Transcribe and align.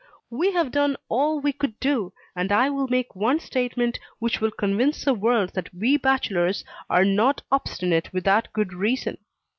We 0.31 0.51
have 0.53 0.71
done 0.71 0.97
all 1.09 1.39
we 1.39 1.51
could 1.53 1.79
do, 1.79 2.11
and 2.35 2.51
I 2.51 2.71
will 2.71 2.87
make 2.87 3.15
one 3.15 3.39
statement 3.39 3.99
which 4.17 4.41
will 4.41 4.49
convince 4.49 5.05
the 5.05 5.13
world 5.13 5.51
that 5.53 5.71
we 5.75 5.95
bachelors 5.95 6.65
are 6.89 7.05
not 7.05 7.43
obstinate 7.51 8.11
without 8.11 8.51
good 8.51 8.73
reason. 8.73 9.19